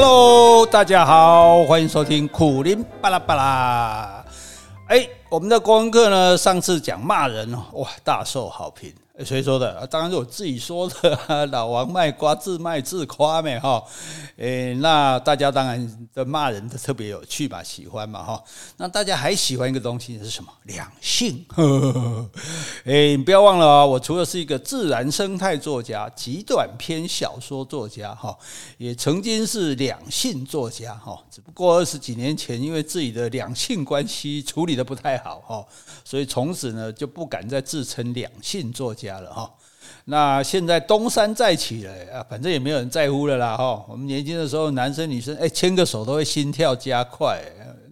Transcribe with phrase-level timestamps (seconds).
[0.00, 4.24] Hello，大家好，欢迎收听苦林巴拉巴拉。
[4.86, 8.94] 哎，我们的国文课呢，上次讲骂人哦，哇，大受好评。
[9.24, 9.84] 谁说的？
[9.88, 11.46] 当然是我自己说的。
[11.46, 13.82] 老王卖瓜，自卖自夸呗哈。
[14.36, 18.42] 诶，那大家当然的骂人的特别有趣吧，喜欢嘛哈。
[18.76, 20.52] 那大家还喜欢一个东西是什么？
[20.64, 21.44] 两性。
[22.84, 28.38] 诶，你不要忘了啊，我除了是一个自然生态作家、极短篇小说作家哈，
[28.76, 31.20] 也曾经是两性作家哈。
[31.28, 35.66] 只不过二十几年前，因为自己的两性关系处理的不太好哈，
[36.04, 39.07] 所以从此呢就不敢再自称两性作家。
[39.08, 39.50] 家了哈，
[40.04, 43.84] 那现在东山再起了啊，反正也没有人在乎了啦哈。
[43.88, 47.42] 我们年轻的时候，男生女生哎牵个手都会心跳加快，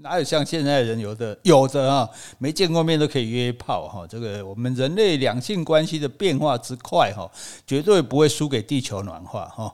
[0.02, 2.08] 哪有像现在人有的有的啊，
[2.38, 4.06] 没见过面都可以约炮哈。
[4.06, 7.30] 这个我们人类两性关系的变化之快哈，
[7.66, 9.72] 绝对不会输给地球暖化哈。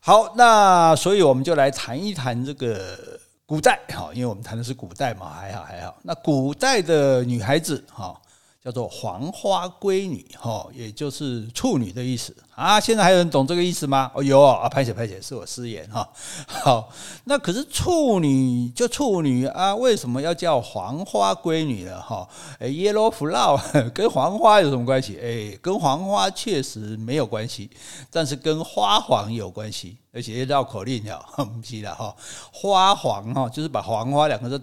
[0.00, 2.98] 好，那所以我们就来谈一谈这个
[3.46, 5.96] 古代哈，因为我们谈的是古代嘛，还好还好。
[6.02, 8.20] 那古代的女孩子哈。
[8.66, 12.80] 叫做黄花闺女，哈，也就是处女的意思啊。
[12.80, 14.10] 现在还有人懂这个意思吗？
[14.12, 16.08] 哦，有啊，拍写拍写，是我失言哈。
[16.48, 16.88] 好，
[17.26, 22.02] 那可是处女就处女啊，为什么要叫黄花闺女呢？
[22.02, 22.28] 哈，
[22.58, 25.16] 哎，yellow flower 跟黄花有什么关系？
[25.22, 27.70] 哎，跟黄花确实没有关系，
[28.10, 32.12] 但是跟花黄有关系，而且绕口令呀， 不记得哈。
[32.52, 34.60] 花黄哈，就是把黄花两个字。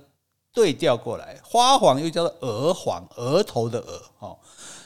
[0.53, 4.37] 对调过来，花黄又叫做鹅黄，额头的额，哈，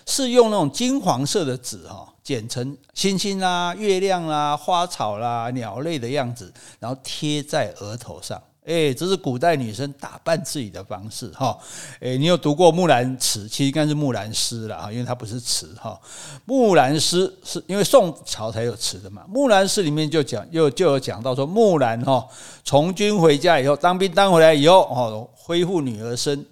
[0.06, 8.42] 是用那种金黄色的纸，哈，剪成星星啦、月亮啦、花草啦、鸟类的样子，然后贴在额头上。
[8.68, 11.58] 哎，这是古代女生打扮自己的方式哈。
[12.02, 13.46] 哎，你有读过《木兰辞》？
[13.50, 15.98] 其实应该是《木兰诗》了哈，因为它不是词哈。
[16.44, 22.28] 《木兰诗》是因为宋朝才有词的嘛，《木兰诗》里面就讲，又就有讲到说，木兰哈
[22.66, 26.46] 从军回家以后，当兵当回来以后，哦，恢复女儿身。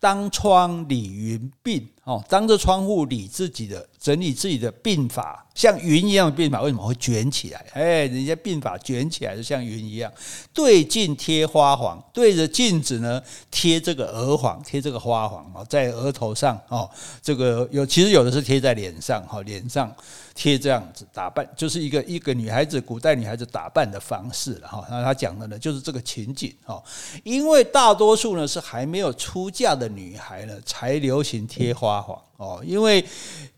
[0.00, 7.62] 当窗理云鬓，哦，当着窗户理自己的整理自己的鬓发，像云一样的鬓发为什么会卷起来？
[7.74, 10.10] 哎，人家鬓发卷起来就像云一样。
[10.54, 16.88] 对镜贴花黄，对着镜子呢贴这个额黄，贴这个花黄哦，在额头上哦，
[17.20, 19.94] 这个有其实有的是贴在脸上哈，脸上。
[20.34, 24.86] 贴这样子打扮，就是一个一个女孩子，古代女孩子打扮的方式了哈。
[24.88, 26.80] 那他讲的呢，就是这个情景哈。
[27.24, 32.18] 因为大多数呢是还没有出嫁的女孩呢，才流行贴花黄。
[32.36, 33.04] 哦，因为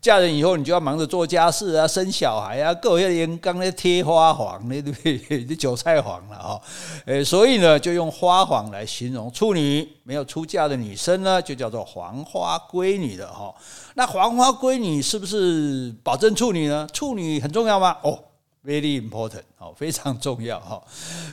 [0.01, 5.45] 嫁人以后，你就要忙着做家事啊，生小孩啊，各位人刚才贴花黄，那 对不对？
[5.45, 6.61] 这韭菜黄了哈，
[7.05, 13.53] 诶，所以呢，就用花黄来形容处女，没有出嫁的女生呢，就叫做黄花闺女的哈。
[13.93, 16.87] 那黄花闺女是不是保证处女呢？
[16.91, 17.95] 处女很重要吗？
[18.01, 18.17] 哦。
[18.63, 20.79] Very important，哦，非常重要哈。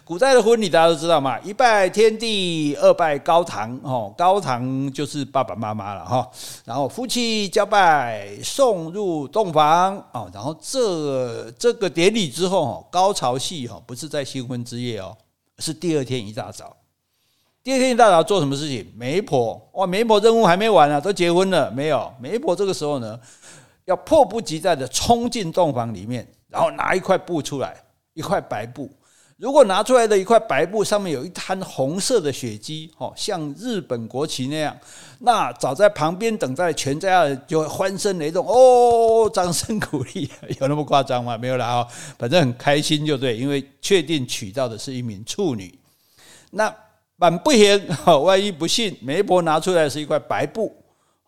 [0.02, 6.26] 古代的婚礼大家都知道嘛，一拜天地，二拜高堂，哦，高堂就是爸爸妈妈了哈。
[6.64, 15.14] 然后夫妻交拜，送入洞房，哦，然后这这个典礼之后哦，高潮戏哈，不是在新婚之夜哦，
[15.58, 16.74] 是第二天一大早。
[17.62, 18.90] 第二天一大早做什么事情？
[18.96, 22.10] 媒婆哇，媒婆任务还没完呢，都结婚了没有？
[22.18, 23.20] 媒婆这个时候呢，
[23.84, 26.26] 要迫不及待的冲进洞房里面。
[26.48, 27.76] 然后拿一块布出来，
[28.14, 28.90] 一块白布。
[29.36, 34.76] 如果拿出来的一块白布上面有一滩红色的血迹，哦，像日本国旗那样，
[35.20, 40.28] 那早在旁边等待全家人就会欢声雷动，哦，掌声鼓励，
[40.60, 41.38] 有那么夸张吗？
[41.38, 41.88] 没有啦，哦
[42.18, 45.78] 反正很开心就对，因为确定娶到的是一名处女。
[46.50, 46.74] 那
[47.14, 47.80] 满不言，
[48.24, 50.77] 万一不幸，媒婆拿出来是一块白布。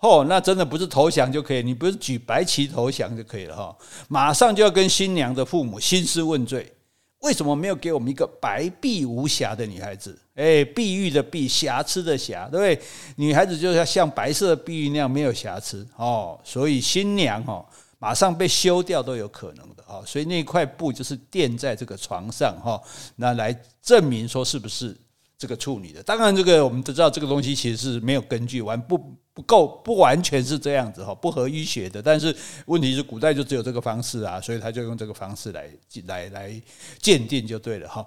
[0.01, 3.77] 哦，那真的不是投降就可以，你不是举白旗投降就可以了哈，
[4.09, 6.73] 马上就要跟新娘的父母兴师问罪，
[7.21, 10.19] 为什么没有给我们一个白璧无瑕的女孩子？
[10.37, 12.87] 哎，碧玉的碧，瑕疵的瑕，对不对？
[13.17, 17.63] 女孩子就是要像白色的碧玉那样没有瑕疵哦，所以新娘哦，
[17.99, 22.81] 马上被休掉都有可能的哈，所以那块布就是垫在这个床上哈，
[23.17, 24.97] 那来证明说是不是
[25.41, 26.01] 这个处女的。
[26.05, 28.97] 当然，这个我们都知道，这个东西其实是没有根据，完不。
[29.33, 32.03] 不够，不完全是这样子哈，不合医学的。
[32.03, 35.71] 但是问题是，古代就只有这个方式啊，所以他就用这个方式来
[36.07, 36.63] 来来
[36.99, 38.07] 鉴定就对了哈。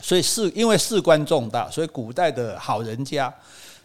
[0.00, 3.32] 所以事因为事关重大，所以古代的好人家，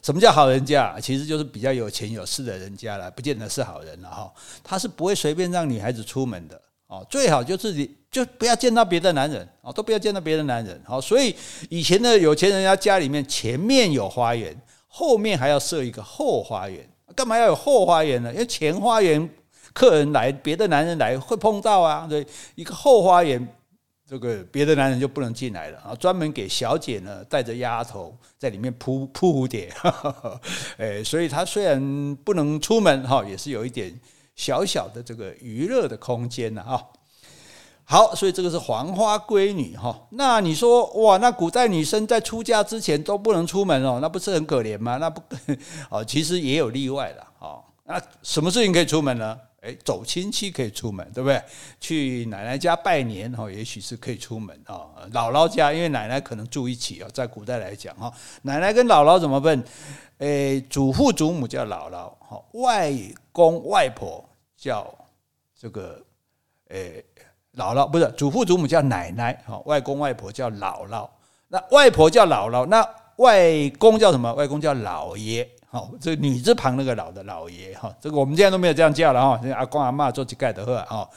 [0.01, 0.99] 什么叫好人家？
[0.99, 4.33] 其实就是比较有钱有势的人家了，不见得是好人了哈。
[4.63, 10.81] 他是不会随便让女孩子出门的哦，最好就是你就不要见到别的男人哦，都不要见到别的男人。
[10.85, 11.35] 好，所以
[11.69, 14.59] 以前的有钱人家家里面前面有花园。
[14.89, 18.31] 后面还要设一个后花园，干嘛要有后花园呢？
[18.33, 19.29] 因为前花园
[19.71, 22.25] 客人来，别的男人来会碰到啊，对，
[22.55, 23.47] 一个后花园
[24.09, 29.71] 这个别的男人就不能进来了啊，专门给小姐呢带着丫头在里面铺铺蝴蝶，
[30.79, 33.93] 哎，所以他虽然不能出门哈，也是有一点
[34.37, 36.81] 小小的这个娱乐的空间呢哈。
[37.89, 40.07] 好，所以这个是黄花闺女哈。
[40.11, 44.97] 那你说哇，那古代女生在出嫁之前都不能出门哦，那不是很可怜吗？
[44.97, 45.21] 那不
[45.89, 47.63] 哦，其实也有例外的哦。
[47.85, 49.39] 那什么事情可以出门呢？
[49.61, 51.41] 哎，走亲戚可以出门，对不对？
[51.79, 54.85] 去奶奶家拜年哈，也许是可以出门啊。
[55.13, 58.11] 姥姥家，因为奶奶可能住一起啊，在古代来讲哈，
[58.41, 59.63] 奶奶跟姥姥怎么办？
[60.19, 62.91] 哎，祖父祖母叫姥姥，哈，外
[63.31, 64.23] 公外婆
[64.55, 64.93] 叫
[65.55, 66.03] 这个，
[66.69, 67.03] 哎，
[67.55, 71.07] 姥姥不是祖父祖母叫奶奶，哈，外公外婆叫姥姥。
[71.49, 72.83] 那外婆叫姥姥，那
[73.17, 74.33] 外公叫什么？
[74.33, 75.47] 外公叫姥爷。
[75.77, 79.39] 好，这个女字旁那个老的老爷哈，这个我们现在都没有这样叫了哈。
[79.55, 81.07] 阿公阿嬷做乞丐的话啊，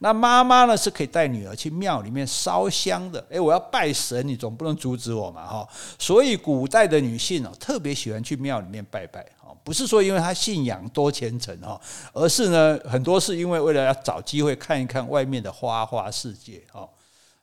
[0.00, 3.24] 那妈妈呢是可以带女儿去庙里面烧香的。
[3.30, 5.66] 诶，我要拜神，你总不能阻止我嘛哈。
[5.98, 11.80] 所以古代的女性哦，特别喜欢去庙里面拜拜哦，不是说因为她信仰多虔诚哈，
[12.12, 16.86] 而是呢很多是因为为了要找机会看一看外面的花花世界哈。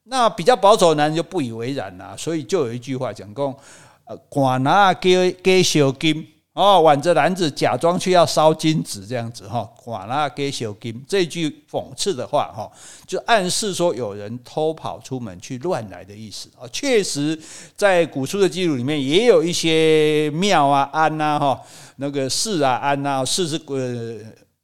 [0.04, 3.56] 那比较保守的男人就不以为然呐，所以就有一句话讲讲，
[4.04, 6.36] 呃，管拿给给小金。
[6.58, 12.68] 哦，挽着篮子假装去要烧金子这样子哈，哇，那给小金这句讽刺的话哈，
[13.06, 16.68] 就暗示说有人偷跑出门去乱来的意思啊。
[16.70, 17.40] 确实，
[17.76, 21.62] 在古书的记录里面也有一些庙啊、庵呐哈，
[21.98, 24.18] 那个寺啊、庵呐，寺是呃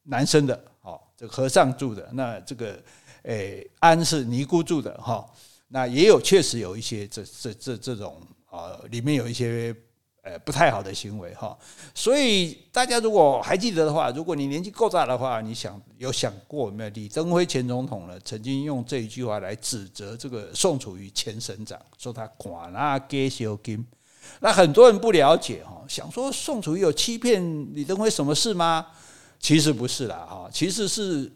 [0.06, 2.76] 男生的，哦，这和尚住的，那这个
[3.22, 5.24] 诶庵是尼姑住的哈，
[5.68, 8.20] 那也有确实有一些这这这这种
[8.50, 9.72] 啊，里面有一些。
[10.24, 11.58] 呃，不太好的行为哈，
[11.94, 16.90] 所以大家如果还记得的话，如果你年纪够大的话，你想有想过没有？
[16.92, 23.86] 李登辉前总统呢，曾经用这一句话来指责这个宋楚瑜前省长，说他寡那给小金。
[24.40, 27.44] 那很多人不了解哈，想说宋楚瑜有欺骗
[27.76, 28.88] 李登辉什么事吗？
[29.42, 31.30] 其实不是啦哈，其实是。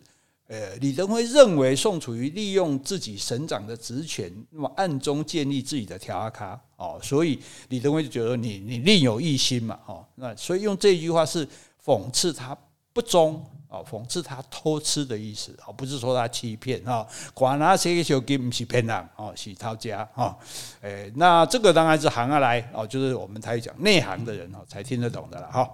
[0.48, 11.46] 呃，李登辉认为宋楚瑜利用自己省长的职权，那么暗中建立自己的条卡哦，所以李登辉就觉得你你另有一心嘛，哦，那所以用这句话是
[11.84, 12.58] 讽刺他
[12.94, 20.40] 不忠哦，讽刺他偷吃的意思哦，不是说他欺骗哈，管他谁小金不是骗人哦，是偷家哈，
[20.80, 25.74] 诶，那这个当然是行而来哦，就是我们台语讲内行的人哦才听得懂的了哈。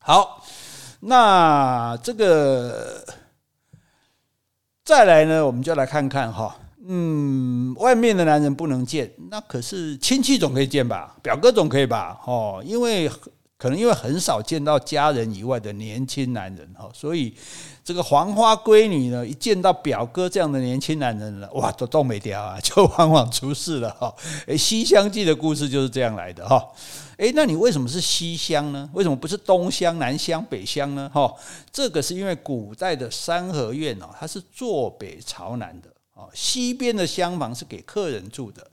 [0.00, 0.44] 好，
[0.98, 3.06] 那这个。
[4.88, 6.56] 再来呢，我们就来看看哈，
[6.86, 11.14] 嗯，外面的男人不能见，那可是亲戚总可以见吧？
[11.22, 12.18] 表哥总可以吧？
[12.24, 13.06] 哦，因为
[13.58, 17.34] 可能因为很少见到家人以外的年轻男人哈，所以
[17.82, 24.14] 这个黄花闺女呢，一见到表哥这样的年轻男人了，哇，都冻没掉啊， 就往往出事了哈。
[24.46, 26.64] 诶，《西厢记》的故事就是这样来的哈。
[27.16, 28.88] 诶，那你为什么是西厢呢？
[28.92, 31.10] 为什么不是东厢、南厢、北厢呢？
[31.12, 31.34] 哈，
[31.72, 38.64] 这个是因为古代的三合院哦，它是坐北朝南的哦，西边的厢房是给客人住的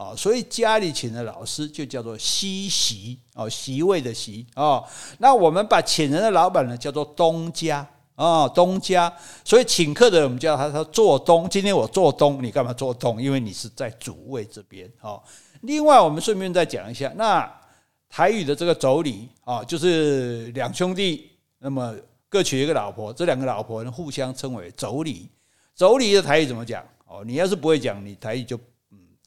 [0.00, 4.82] 哦，所以家里请的老师就叫做西席哦，席位的席哦。
[5.18, 9.12] 那我们把请人的老板呢叫做东家哦，东家。
[9.44, 11.46] 所以请客的人我们叫他说做东。
[11.50, 13.20] 今天我做东，你干嘛做东？
[13.20, 15.22] 因为你是在主位这边哦。
[15.60, 17.60] 另外，我们顺便再讲一下那。
[18.12, 21.94] 台语的这个妯娌啊，就是两兄弟，那么
[22.28, 25.28] 各娶一个老婆，这两个老婆呢互相称为妯娌。
[25.78, 26.84] 妯娌的台语怎么讲？
[27.06, 28.58] 哦，你要是不会讲，你台语就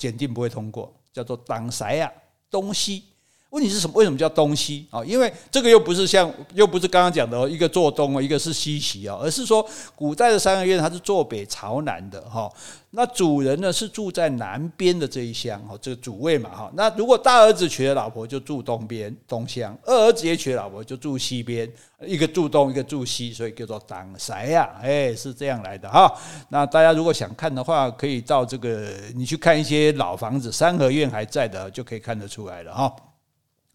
[0.03, 2.11] 检定不会通过，叫做挡塞啊，
[2.49, 3.05] 东西。
[3.53, 3.93] 问题是什么？
[3.95, 5.05] 为什么叫东西啊？
[5.05, 9.63] 因为这个又不是像，又不是刚刚讲的一个坐东哦，一个是西席哦，而是说
[9.95, 12.51] 古代的三合院它是坐北朝南的哈。
[12.95, 16.71] 那主人呢是住在南边的这一厢哈，这个主位嘛哈。
[16.73, 21.71] 那如果大儿子娶了老婆就住东边东厢，二儿子也娶了老婆就住西边，
[22.03, 26.11] 一个住东，一个住西，所以叫做挡塞呀，哎，是这样来的哈。
[26.49, 32.91] 那大家如果想看的话，可以到这个你去看一些老房子，三合院还在的，就可以看得出来了哈。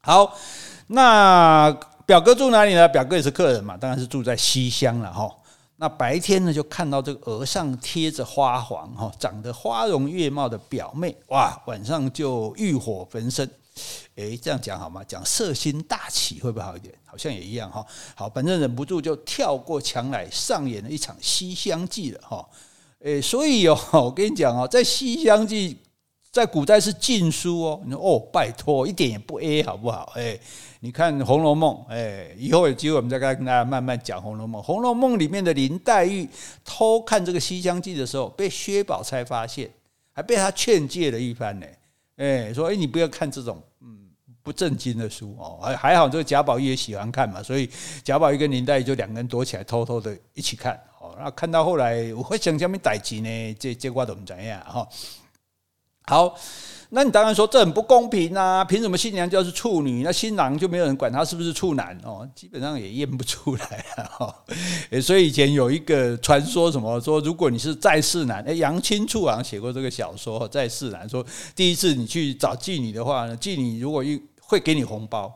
[0.01, 0.35] 好，
[0.87, 1.71] 那
[2.07, 2.89] 表哥住哪里呢？
[2.89, 5.31] 表哥也是客人嘛，当然是住在西厢了哈。
[5.77, 13.49] 那白天呢，就看到这个额上贴着花黄哈，长得花容月貌的表妹，哇，晚上就欲火焚身。
[14.15, 15.05] 诶，这样讲好吗？
[15.07, 16.95] 讲色心大起会不会好一点？
[17.05, 17.85] 好像也一样哈。
[18.15, 22.49] 好，反正忍不住就跳过墙来，上演了一场《西厢记》了哈。
[23.01, 25.75] 诶，所以哦，我跟你讲哦，在《西厢记》。
[26.39, 30.13] 在古代是禁书哦，你说哦，拜托，一点也不 A 好不好？
[30.15, 30.39] 哎，
[30.79, 34.63] 你看《红楼梦》，哎，以后有机会我们再跟大家慢慢讲《红楼梦》。
[34.67, 36.29] 《红楼梦》里面的林黛玉
[36.65, 39.69] 偷看这个《西厢记》的时候，被薛宝钗发现，
[40.13, 41.67] 还被他劝诫了一番呢。
[42.17, 44.09] 哎，说哎，你不要看这种嗯
[44.43, 45.59] 不正经的书哦。
[45.61, 47.69] 还还好，这个贾宝玉也喜欢看嘛，所以
[48.05, 50.81] 贾宝玉跟林黛玉就两个人躲起来，偷偷的一起看。
[51.01, 53.57] 哦，那看到后来，我会想什么代志呢？
[53.59, 54.89] 这这我都不怎样哈。
[56.09, 56.35] 好。
[56.91, 58.65] 那你当然说这很不公平啊！
[58.65, 62.27] 凭什么新娘就是处女，那新郎就没有人管他是不是处男哦？
[62.35, 64.05] 基本上也验不出来啊！
[64.05, 64.35] 哈，
[65.03, 71.23] 所以以前有一个传说，什么说如果你是在世男，诶，杨青处好像写过这个小说，在世男说
[71.55, 75.31] 第一次你去找妓女的话，妓女如果一会给你红包。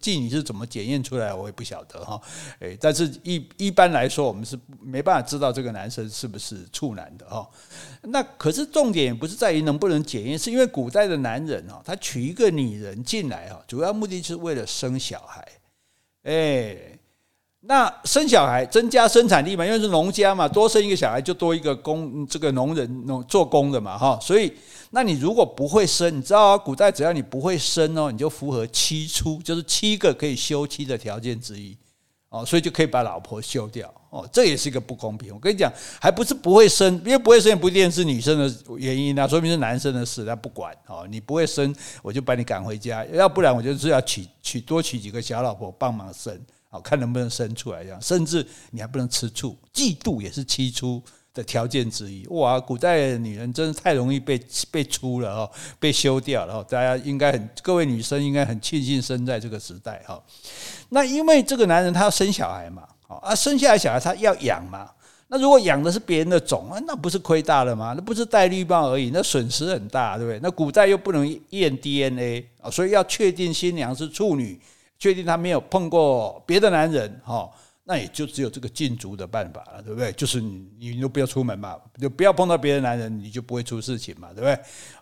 [0.00, 2.20] 妓女是怎么检验出来，我也不晓得哈。
[2.60, 7.48] 诶，但是一一般来说，我们是没办法知道这个男生是不是处男的哈。
[8.02, 15.46] 那可是重点不是在于能不能检验，是因为古代的男人啊，他娶一个女人进来哈，主要目的是为了生小孩。
[16.24, 16.97] 诶，
[17.68, 24.52] 那生小孩增加生产力嘛，因为是农家嘛，多生一个小孩就多一个工，这个农人农做工的嘛哈，所以。
[24.90, 31.76] 那你如果不会生，你知道啊，古代只要你不会生哦，你就符合七出，就是七个可以休妻的条件之一
[32.30, 35.30] 哦，所以就可以把老婆休掉哦，这也是一个不公平。
[35.34, 35.70] 我跟你讲，
[36.00, 46.34] 还不是不会生，因为不会生也不一定是女生的原因啊，说明是男生的事，他不管哦，你不会生，我就把你赶回家，要不然我就是要娶娶多娶几个小老婆帮忙生，
[46.68, 56.66] 好看能不能生出来这样，甚至你还不能吃醋，嫉妒也是七出的条件之一哇，古代的女人真是太容易被被出了哈，被休掉了哈。
[56.68, 60.22] 大家应该很，各位女生应该很庆幸生在这个时代哈。
[60.90, 64.90] 那因为这个男人他要生小孩嘛，啊，生下来小孩他要养嘛。
[65.30, 67.92] 那如果养的是别人的种啊，那不是亏大了吗？
[67.94, 70.40] 那不是戴绿帽而已，那损失很大，对不对？
[70.42, 74.58] 那古代又不能验 DNA 啊，所以要确定新娘是处女，
[74.98, 77.50] 确定她没有碰过别的男人哈。
[77.90, 80.12] 那也就只有这个禁足的办法了，对不对？
[80.12, 84.52] 就是你，你就不要出门嘛，就不要碰到别的男人，你就不会出事情嘛，对不对？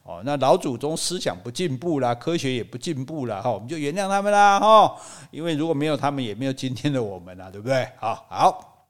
[0.05, 4.97] 哦，那老祖宗思想不进步啦，科学也不进步啦，哈，我们就原谅他们啦，哈，
[5.33, 7.89] 因为如果没有他们，也没有今天的我们啦，对不对？
[7.99, 8.89] 好，好，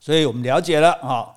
[0.00, 1.33] 所以我们了解了，哈。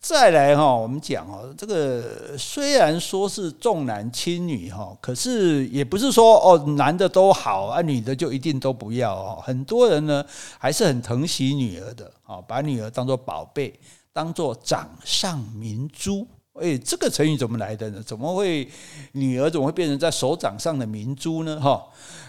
[0.00, 9.42] 再来哈，我们讲哦，这个虽然说是重男轻女哈，可是也不是说哦，男的都好啊，女的就一定都不要哦。
[9.44, 10.24] 很多人呢
[10.58, 13.76] 还是很疼惜女儿的啊，把女儿当做宝贝，
[14.12, 16.24] 当做掌上明珠。
[16.60, 18.02] 诶，这个成语怎么来的呢？
[18.02, 18.66] 怎么会
[19.12, 21.60] 女儿怎么会变成在手掌上的明珠呢？
[21.60, 21.84] 哈，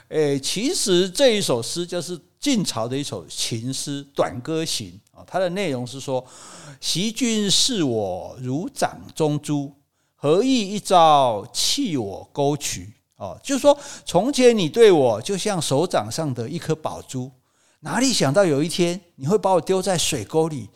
[0.09, 6.25] 诶，其实这一首诗就是晋朝的一首情诗《短歌行》啊，它的内容是说。
[6.79, 9.73] 昔君视我如掌中珠，
[10.15, 12.93] 何意一朝弃我沟渠？
[13.15, 13.75] 哦，就是说，
[14.05, 17.31] 从前你对我就像手掌上的一颗宝珠，
[17.79, 20.69] 哪里想到有一天你会把我丢在水沟里？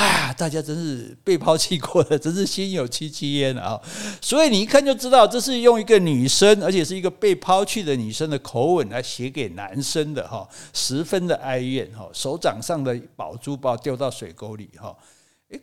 [0.00, 3.80] 呀，大家真是被抛弃过的，真是心有戚戚焉啊！
[4.20, 14.96] 所以你一看就知道，这是用一个女生，而且是一个被抛弃的女生的口吻来写给男生的哈，十分的哀怨哈，手掌上的宝珠包丢到水沟里哈。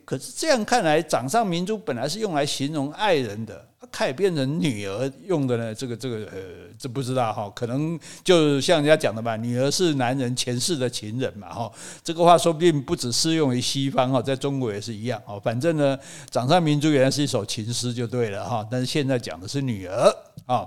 [0.04, 5.74] 可是这样看来，掌上明珠本来是用来形容爱人的，它也变成女儿用的呢？
[5.74, 6.38] 这个这个呃，
[6.78, 11.70] 这不知道哈，可能就像人家讲的吧，女儿是男人前世的情人嘛哈。
[12.02, 15.40] 这个话说不定不只适用于西方哈，在中国也是一样哦。
[15.42, 15.98] 反正呢，
[16.30, 20.14] 掌上明珠原来是一首情诗就对了哈，但是现在讲的是女儿
[20.46, 20.66] 啊。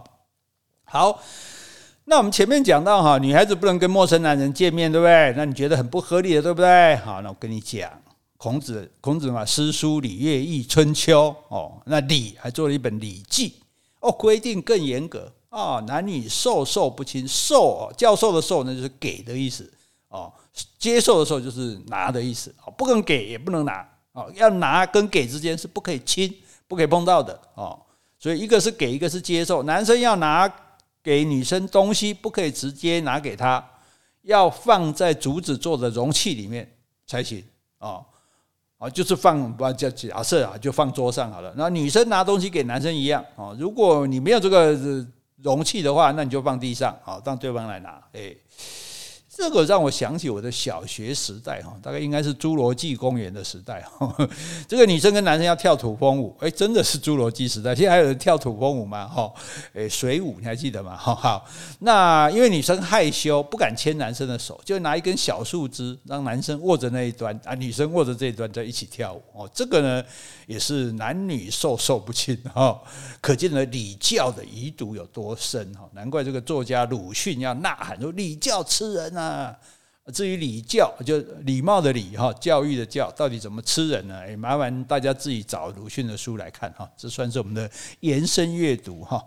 [0.83, 1.21] 好，
[2.05, 5.33] 那我们前面讲到哈，女孩子不能跟陌生男人见面，对不对？
[5.35, 6.95] 那你觉得很不合理的，对不对？
[6.97, 7.89] 好，那我跟你讲。
[8.45, 13.49] 孔子，孔子嘛，诗书礼乐易春秋哦，那礼还做了一本《礼记》
[14.01, 19.73] 哦，规定更严格啊，男女授受不亲，授哦，教授的授呢就是给的意思
[20.09, 20.31] 哦，
[20.77, 26.31] 接受的时候就是拿的意思哦，不能给也不能拿哦，要拿跟给之间是不可以亲，
[26.67, 27.75] 不可以碰到的哦，
[28.19, 30.47] 所以一个是给，一个是接受，男生要拿
[31.01, 33.67] 给女生东西，不可以直接拿给她，
[34.21, 36.71] 要放在竹子做的容器里面
[37.07, 37.43] 才行
[37.79, 38.05] 哦。
[38.89, 41.53] 就是放不叫假设啊，就放桌上好了。
[41.57, 44.77] 那女生拿东西给男生一样啊，如果你没有这个
[45.41, 48.01] 容器的话，那你就放地上啊，让对方来拿。
[48.13, 48.37] 诶。
[49.37, 54.15] 这个让我想起我的小学时代哈，大概应该是侏罗纪公园的时代哈。
[54.65, 57.75] 这个女生跟男生要跳土风舞，哎，真的是侏罗纪时代。
[57.75, 59.05] 现在还有人跳土风舞吗？
[59.05, 59.29] 哈，
[59.73, 60.95] 诶，水舞你还记得吗？
[60.95, 61.45] 哈，好。
[61.79, 69.21] 那因为女生害羞，不敢牵男生的手，就拿一根小树枝，让男生握着那一端啊，女生握着这一端在一起跳舞。
[69.33, 70.01] 哦，这个呢
[70.47, 72.81] 也是男女授受不亲哈，
[73.19, 75.81] 可见了礼教的遗毒有多深哈。
[75.91, 79.57] 难怪这个作家鲁迅要呐喊说：“礼教吃人啊！”啊，
[80.13, 84.19] 至于礼教，就礼貌的礼哈，教育的教，到底怎么吃人呢？
[84.19, 87.69] 哎，麻烦大家自己找鲁迅的书来看哈，这算是我们的
[88.01, 89.23] 延伸阅读哈。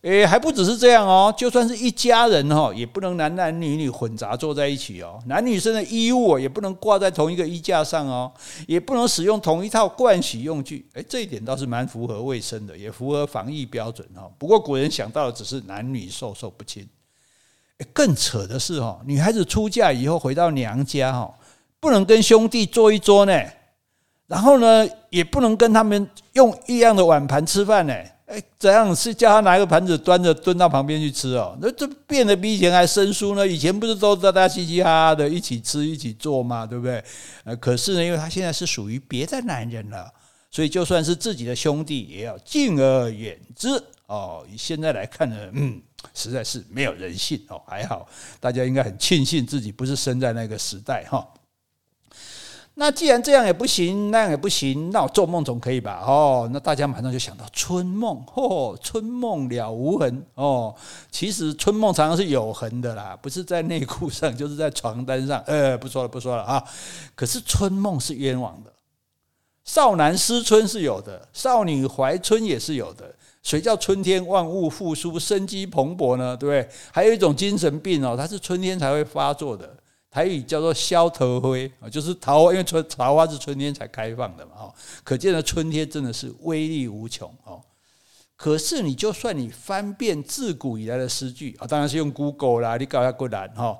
[0.00, 8.32] 诶，还不只是这样哦，就算是一家人哈，也不能男男女女混杂坐在一起哦，男女生的衣物也不能挂在同一个衣架上哦，
[8.66, 10.84] 也不能使用同一套盥洗用具。
[10.94, 14.28] 诶，这一点倒是蛮符合卫生的，也符合防疫标准哈。
[14.36, 16.84] 不过古人想到的只是男女授受不亲。
[17.92, 21.34] 更扯的是哈，女孩子出嫁以后回到娘家哈，
[21.80, 23.42] 不能跟兄弟坐一桌呢，
[24.26, 27.94] 然后呢，也不能跟他们用一样的碗盘吃饭呢。
[28.26, 31.54] 哎，怎样是叫他拿一个盘子端着蹲到旁边去吃哦？
[31.60, 33.46] 那这变得比以前还生疏呢？
[33.46, 36.64] 以前不是都大家嘻嘻哈哈的一起吃一起做吗？
[36.64, 37.04] 对不对？
[37.44, 40.10] 呃，可是呢，因为他现在是属于别的男人了，
[40.50, 43.68] 所以就算是自己的兄弟，也要敬而远之
[44.06, 44.46] 哦。
[44.50, 45.82] 以现在来看呢，嗯，
[46.14, 47.60] 实在是没有人性哦。
[47.66, 48.06] 还好，
[48.40, 51.26] 大家应该很庆幸自己不是生在那个时代哈。
[52.74, 56.02] 那既然这样也不行，那样也不行，那我做梦总可以吧？
[56.06, 60.74] 哦，那大家马上就想到春梦，哦，春梦了无痕哦。
[61.10, 65.38] 其实春梦常常是有痕的啦，不是在内裤上，就是在床单上。
[65.46, 66.64] 呃，不说了，不说了啊。
[67.14, 68.72] 可是春梦是冤枉的，
[69.66, 73.14] 少男思春是有的，少女怀春也是有的。
[73.42, 76.36] 谁叫春天万物复苏，生机蓬勃呢？
[76.36, 76.74] 对不对？
[76.92, 79.76] 还有一种精神病哦，它是春天才会发作的。
[80.10, 81.48] 台语叫做萧桃花
[81.80, 87.60] 啊，就是桃花，因为春桃花是春天才开放的嘛，哈，可见的春天真的是威力无穷哦。
[88.36, 93.78] 可是你就算你翻遍自古以来的诗句啊，当然是用 Google 啦，你搞下过来哈。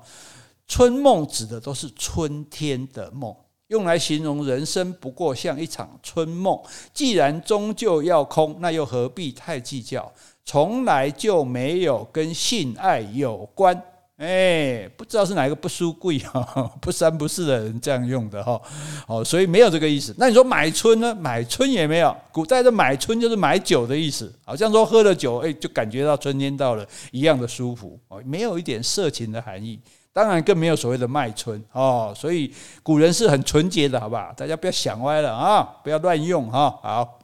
[0.67, 3.37] 春梦指的都是春天的梦，
[3.73, 6.61] 用来形容人生不过像一场春梦。
[6.93, 10.13] 既然终究要空，那又何必太计较？
[10.45, 13.83] 从来就没有跟性爱有关。
[14.19, 18.61] 哎，不知道是哪一个不书贵哈， 不三不四的人这样用的哈，
[19.09, 20.15] 哦，所以没有这个意思。
[20.19, 21.15] 那你说买春呢？
[21.15, 22.15] 买春也没有。
[22.31, 29.81] 古代的买春就是买酒的意思，好像说喝了酒，哎，就感觉到春天到了一样的舒服哦，没有一点色情的含义。
[30.13, 34.33] 当然更没有所谓的卖春哦，所以古人是很纯洁的，好不好？
[34.37, 36.79] 大家不要想歪了啊，不要乱用哈。
[36.83, 37.19] 好。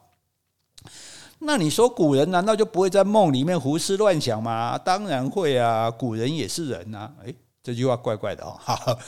[1.41, 4.77] 那你说古人难道就不会在梦里面胡思乱想吗？
[4.77, 7.13] 当然会啊，古人也是人呐。
[7.25, 8.57] 诶，这句话怪怪的哦。
[8.59, 8.99] 哈，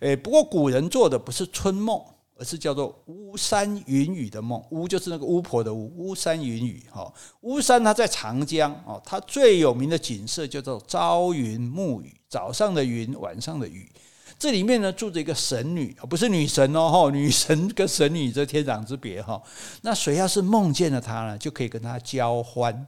[0.00, 2.02] 诶，不过古人做的不是春梦，
[2.38, 4.62] 而是叫做巫山云雨的梦。
[4.70, 6.84] 巫就是那个巫婆的巫，巫山云雨。
[6.90, 13.90] 哈，巫山它在长江哦，它最有名的景色叫做朝云暮雨，早上的云，晚上的雨。
[14.38, 19.42] 这里面呢住着一个神女，不是女神哦，女神跟神女这天壤之别哈。
[19.80, 22.86] 那谁要是梦见了她呢，就可以跟她交欢，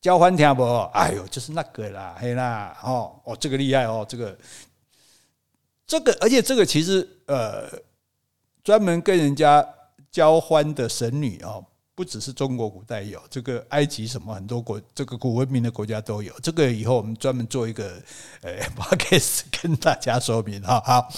[0.00, 0.64] 交欢听不？
[0.94, 4.38] 哎呦，就是那个啦，嘿啦，哦哦，这个厉害哦，这个
[5.86, 7.68] 这个，而且这个其实呃，
[8.62, 9.66] 专门跟人家
[10.10, 11.64] 交欢的神女哦。
[11.92, 16.72] 不只是中国古代有这个，埃及什么很多国，这个古文明的国家都有这个。
[16.72, 17.92] 以后我们专门做一个
[18.40, 20.82] 呃 podcast 跟大家说明哈。
[20.82, 21.12] 好，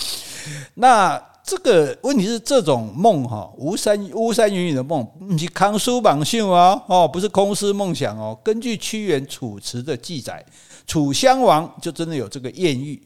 [0.75, 8.37] 那这个问题是这种梦哈，巫山巫山云雨的梦，不是康书榜秀啊，哦，不是空思梦想哦。
[8.43, 10.45] 根据屈原《楚辞》的记载，
[10.85, 13.01] 楚襄王就真的有这个艳遇。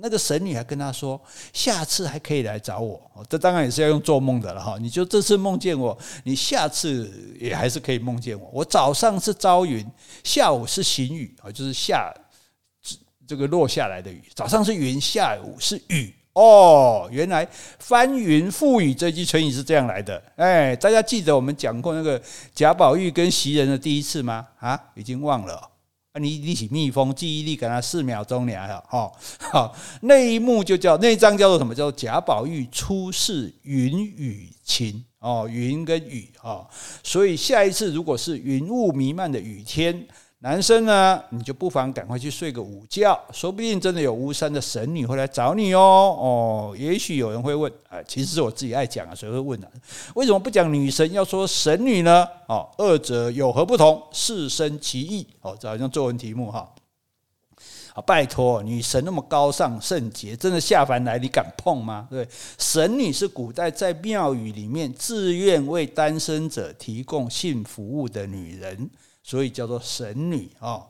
[0.00, 1.20] 那个神女还跟他说，
[1.52, 3.00] 下次还可以来找我。
[3.28, 4.76] 这当然也是要用做梦的了哈。
[4.80, 8.48] 你就这次梦见我，你下次也还是可以梦见我。
[8.52, 9.84] 我早上是朝云，
[10.22, 12.14] 下午是行雨啊，就是下
[13.26, 14.22] 这个落下来的雨。
[14.36, 16.14] 早上是云，下午是雨。
[16.34, 17.48] 哦，原来
[17.80, 20.22] 翻云覆雨这句成语是这样来的。
[20.36, 22.22] 哎，大家记得我们讲过那个
[22.54, 24.46] 贾宝玉跟袭人的第一次吗？
[24.60, 25.70] 啊，已经忘了。
[26.12, 31.74] 啊你一起蜜蜂，记忆力给他四秒钟你还好，好，那一幕就叫那一章叫做什么？
[31.74, 36.66] 叫做贾宝玉初试云雨情哦，云跟雨哦，
[37.02, 40.06] 所以下一次如果是云雾弥漫的雨天。
[40.40, 45.80] 男生呢，你就不妨赶快去睡个午觉，说不定真的有巫山的神女会来找你哦。
[45.80, 49.66] 哦，也许有人会问啊，其实是我自己爱讲啊，谁会问呢？
[50.14, 52.24] 为什么不讲女神，要说神女呢？
[52.46, 54.00] 哦，二者有何不同？
[54.12, 55.26] 是生其异。
[55.40, 56.72] 哦，这好像作文题目哈。
[57.94, 62.06] 啊，拜托，女神那么高尚圣洁，真的下凡来，你敢碰吗？
[62.08, 62.24] 对，
[62.56, 68.88] 神女是古代在庙宇里面自愿为单身者提供性服务的女人。
[69.22, 70.82] 所以叫做神女啊，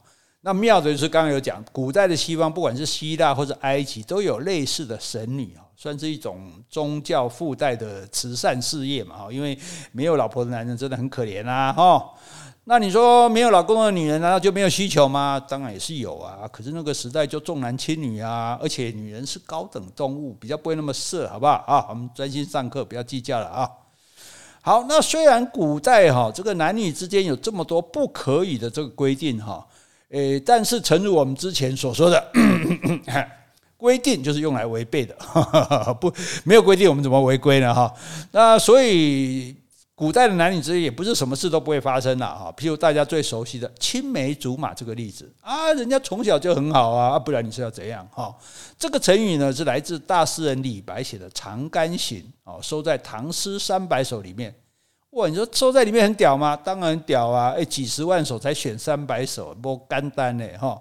[0.43, 9.59] 那妙的就是刚刚有讲，古代的西方，不管是希腊或者埃及，都有类似的神女啊，算是一种宗教附带的慈善事业嘛哈，因为
[9.91, 12.13] 没有老婆的男人真的很可怜啊哈。
[12.65, 15.43] 那你说没有老公的女人难道就没有需求吗？
[15.49, 16.47] 当然也是有啊。
[16.53, 21.87] 可是那个时代就重男轻女啊，而且女人是高等动物，比较不会那么色，好不好啊？
[21.89, 23.69] 我们专心上课，不要计较了啊。
[24.61, 29.67] 好，那虽然古代哈这个男女之间有这么多不可以的这个规定哈，
[30.11, 32.23] 诶，但是诚如我们之前所说的，
[33.77, 35.17] 规定就是用来违背的，
[36.01, 36.13] 不
[36.45, 37.75] 没有规定我们怎么违规呢？
[37.75, 37.93] 哈，
[38.33, 39.57] 那所以。
[39.99, 48.33] 古代的男女之间也不是什么事都不会发生的哈，譬如大家最熟悉的青梅竹马这个例子啊，人家从小就很好啊，不然你是要怎样哈？
[48.79, 54.55] 这个成语呢是来自大诗人李白写的《长干行》哦，收在《唐诗三百首》里面。
[55.11, 56.57] 哇，你说收在里面很屌吗？
[56.57, 57.51] 当然屌啊！
[57.57, 60.81] 诶，几十万首才选三百首，不简单呢哈。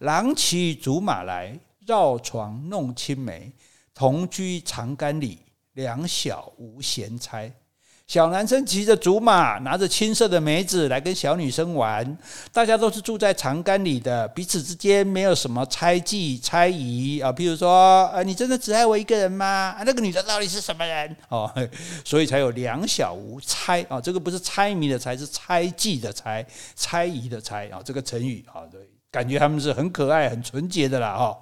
[0.00, 3.52] 郎骑竹马来，绕床弄青梅，
[3.94, 5.38] 同居长干里，
[5.74, 7.54] 两小无嫌猜。
[8.06, 12.16] 小男生骑着竹马，拿着青色的梅子来跟小女生玩。
[12.52, 17.32] 大家都是住在长干里的，彼此之间没有什么猜忌、猜疑啊。
[17.32, 19.74] 譬如说，啊，你真的只爱我一个人吗？
[19.76, 21.16] 啊，那个女的到底是什么人？
[21.30, 21.52] 哦，
[22.06, 24.00] 所以才有两小无猜啊。
[24.00, 27.80] 这个不是猜谜的猜，是猜忌的猜，猜疑的猜啊。
[27.84, 31.36] 这个成语啊，对，感觉他们是很可爱、很纯洁的啦，哈。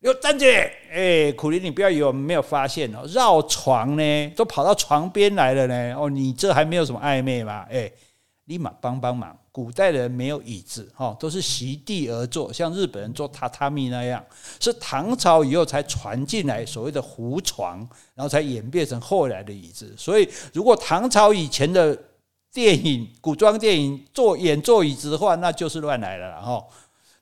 [0.00, 5.94] 哟，站姐，哎，苦苓，你不要以为我们没有发现哦，绕床呢，都跑到床边来了呢。
[5.94, 7.66] 哦，你这还没有什么暧昧吗？
[7.70, 7.90] 哎，
[8.46, 9.36] 立马帮帮忙。
[9.52, 14.24] 古代人没有椅子，哈，都是席地而坐，像日本人坐榻榻米那样。
[14.58, 19.94] 是唐朝以后才传进来所谓的胡床，然后才演变成后来的椅子。
[19.98, 21.94] 所以，如果唐朝以前的
[22.50, 26.64] 电影、古装电影坐演坐椅子的话，那就是乱来了哈，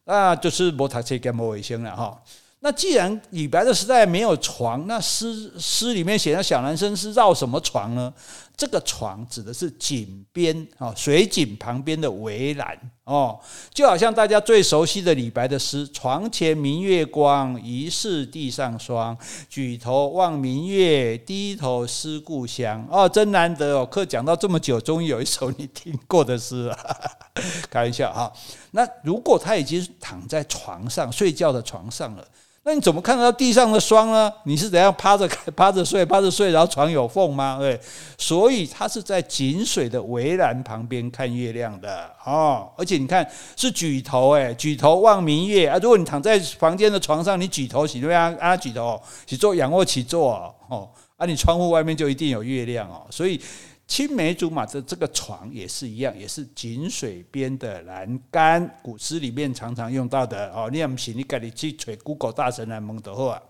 [0.04, 2.22] 那就是摩托车跟摩卫星了哈。
[2.60, 8.12] 那既然李白的时代没有床，那诗诗里面写的小男生是绕什么床呢？
[8.56, 13.38] 这个床指的是井边啊，水井旁边的围栏哦，
[13.72, 19.16] 就好像大家最熟悉的李白的诗：“床前明月光，疑是地上霜。
[19.48, 23.86] 举头望明月，低头思故乡。”哦，真难得哦！
[23.86, 26.76] 课讲到这么久，终于有一首你听过的诗了。
[27.70, 28.32] 开玩笑哈。
[28.72, 32.24] 那如果他已经躺在床上睡觉的床上了。
[32.64, 34.30] 那你怎么看得到地上的霜呢？
[34.44, 35.26] 你是怎样趴着
[35.56, 37.56] 趴着睡，趴着睡，然后床有缝吗？
[37.58, 37.80] 对，
[38.18, 42.70] 所以他是在井水的围栏旁边看月亮的哦。
[42.76, 43.26] 而且你看
[43.56, 45.78] 是举头诶，举头望明月啊。
[45.82, 48.54] 如果你躺在房间的床上，你举头是怎么样啊？
[48.54, 53.06] 举头起坐仰卧起坐哦，啊，你窗户外面就一定有月亮哦。
[53.08, 53.40] 所以。
[53.88, 58.78] 青梅竹马的这个床也是一样，也是井水边的栏杆。
[58.82, 60.68] 古诗里面常常用到的哦。
[60.70, 63.42] 你也不行，你赶紧去找 Google 大神来蒙德后啊。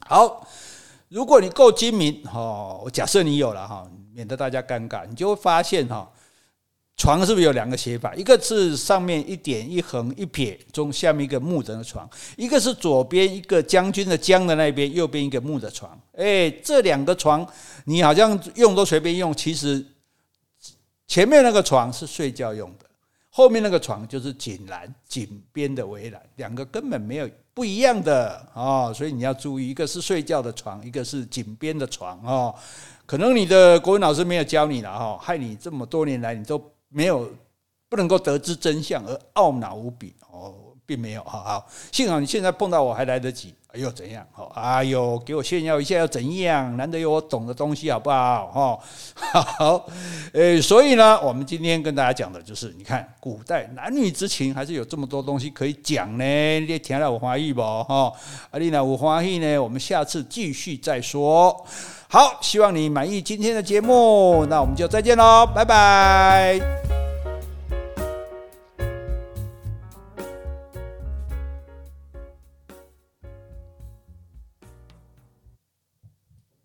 [0.00, 0.44] 好，
[1.08, 6.10] 如果你够精明哦，我假设你有了哈，免得大家尴尬，你就会发现哈。
[6.94, 8.14] 床是不是有两个写法？
[8.14, 15.98] 一个是上面一点一横一撇，中下面一个木的床；一个是左边一个将军的将的那边，右边一个木的床。
[16.12, 17.44] 哎，这两个床
[17.86, 19.84] 你好像用都随便用，其实
[21.08, 22.86] 前面那个床是睡觉用的，
[23.30, 32.54] 后面那个床就是井栏井边的围栏，两个根本没有不一样的哦，所以你要注意，一个是睡觉的床，一个是井边的床哦。
[33.06, 36.62] 可能你的国文老师没有教你了哈，害你这么多年来你都。
[36.92, 37.28] 没有，
[37.88, 44.26] 不能够得知真相而懊恼无比哦，并没有，好好，幸好你现在碰到我还来得及，哎呦怎样？
[44.32, 46.76] 好，哎呦，给我炫耀一下要怎样？
[46.76, 48.78] 难得有我懂的东西，好不好？
[49.32, 49.86] 哈， 好，
[50.32, 56.60] 诶，所以呢，我们今天跟大家讲的就是，你看古代男女之情还是有这么多东西可以讲呢。
[56.60, 57.62] 你听了我欢喜不？
[57.62, 58.12] 哈，
[58.50, 61.64] 啊，你那有欢喜呢，我们下次继续再说。
[62.12, 66.60] 好，希望你满意今天的节目，那我们就再见喽，拜拜。